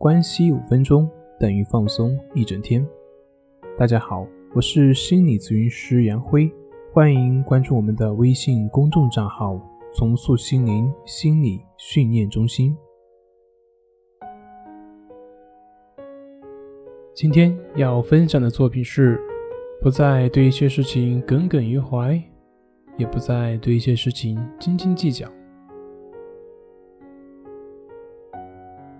[0.00, 1.06] 关系五分钟
[1.38, 2.82] 等于放松一整天。
[3.76, 6.50] 大家好，我是心理咨询师杨辉，
[6.90, 9.60] 欢迎关注我们的微信公众账号
[9.94, 12.74] “重塑心灵心理训练中心”。
[17.12, 19.20] 今天要分享的作品是：
[19.82, 22.18] 不再对一些事情耿耿于怀，
[22.96, 25.30] 也不再对一些事情斤斤计较。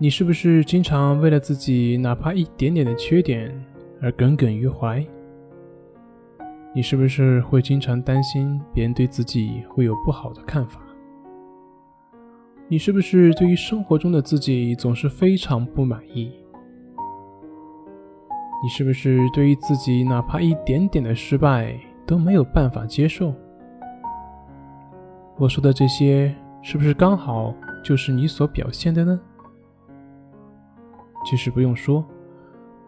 [0.02, 3.52] 你是不是经常为了自己哪怕一点点的缺点
[4.00, 5.06] 而耿耿于怀？
[6.74, 10.80] 你是不是会经常担心别人对自己会有不好的看法？
[12.66, 16.32] 你是不是对于生活中的自己总是非常不满意？
[18.62, 23.34] 你是不是对于自己哪怕一点点的失败都没有办法接受？
[25.36, 27.54] 我说的这些，是不是刚好
[27.84, 29.20] 就是你所表现的呢？
[31.24, 32.04] 其实不用说，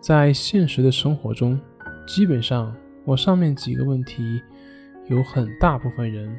[0.01, 1.61] 在现实的生活中，
[2.07, 2.75] 基本上
[3.05, 4.41] 我上面几个问题，
[5.09, 6.35] 有很大部分人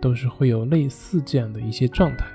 [0.00, 2.26] 都是会有类似这样的一些状态，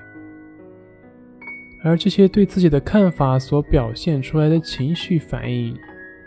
[1.84, 5.75] 而这些对自己的看法所表现出来的情绪反应，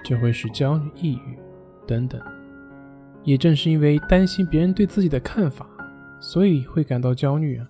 [0.05, 1.39] 就会是焦虑、抑郁
[1.87, 2.21] 等等。
[3.23, 5.67] 也正是因为担心别人对自己的看法，
[6.21, 7.65] 所以会感到焦虑啊；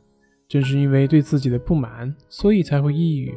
[0.48, 3.32] 正是因为对自己的不满，所以才会抑郁。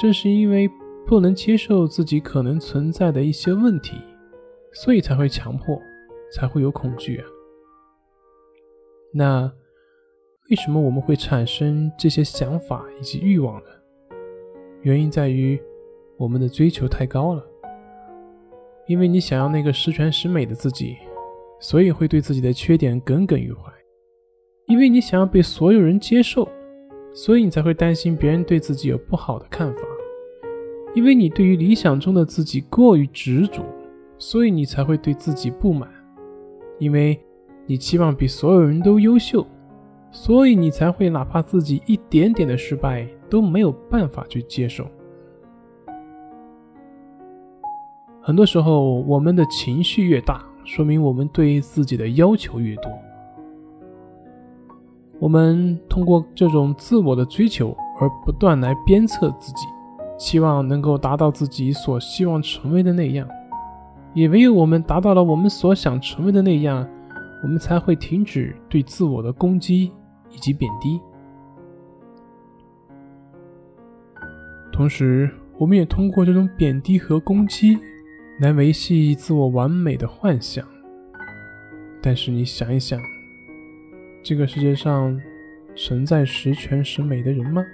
[0.00, 0.68] 正是因为
[1.06, 3.96] 不能接受自己可能存在的一些问题，
[4.72, 5.80] 所以才会强迫，
[6.32, 7.26] 才会有恐惧啊。
[9.12, 9.52] 那
[10.50, 13.70] 为什么我们会产生这些想法以及欲望呢？
[14.82, 15.60] 原因在于
[16.16, 17.44] 我们的追求太高了。
[18.86, 20.96] 因为你想要那个十全十美的自己，
[21.60, 23.72] 所以会对自己的缺点耿耿于怀。
[24.66, 26.48] 因为你想要被所有人接受。
[27.12, 29.82] 所以你才会担心别人对自己有不好的看法，
[30.94, 33.64] 因为你对于理想中的自己过于执着，
[34.18, 35.88] 所以你才会对自己不满，
[36.78, 37.18] 因为
[37.66, 39.46] 你期望比所有人都优秀，
[40.10, 44.84] 所以你才会哪怕自己一点点的失败都没有办法去接受。
[48.20, 52.90] 很多时候，我们的情绪越大，说明我们对自己的要求越多。
[55.18, 59.66] 我们通过这种自我的追求而不断来鞭策自己，
[60.20, 63.26] 期望能够达到自己所希望成为的那样。
[64.12, 66.86] 也唯有我们达到了我们所想成为的那样，
[67.42, 69.90] 我们才会停止对自我的攻击
[70.30, 71.00] 以及贬低。
[74.70, 77.78] 同时，我们也通过这种贬低和攻击
[78.40, 80.66] 来维系自我完美的幻想。
[82.02, 83.00] 但是，你想一想。
[84.22, 85.18] 这个世界上
[85.74, 87.64] 存在十全十美的人吗？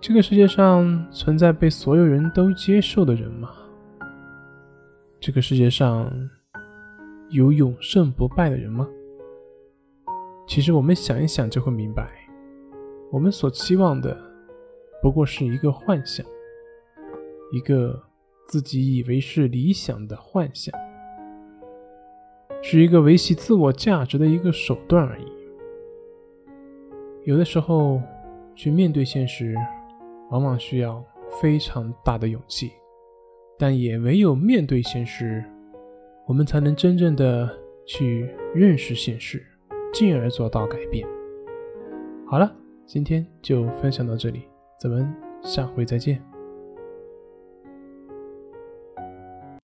[0.00, 3.50] 这个世界上存在被所有人都接受的人吗？
[5.18, 6.08] 这个世界上
[7.30, 8.88] 有永胜不败的人吗？
[10.46, 12.08] 其实我们想一想就会明白，
[13.10, 14.16] 我们所期望的
[15.02, 16.24] 不过是一个幻想，
[17.52, 18.00] 一个
[18.46, 20.72] 自己以为是理想的幻想。
[22.62, 25.24] 是一个维系自我价值的一个手段而已。
[27.24, 28.00] 有的时候，
[28.54, 29.54] 去面对现实，
[30.30, 31.04] 往往需要
[31.40, 32.72] 非常大的勇气，
[33.58, 35.44] 但也唯有面对现实，
[36.26, 37.48] 我们才能真正的
[37.86, 39.44] 去认识现实，
[39.92, 41.06] 进而做到改变。
[42.26, 42.54] 好了，
[42.86, 44.42] 今天就分享到这里，
[44.80, 45.10] 咱们
[45.42, 46.22] 下回再见。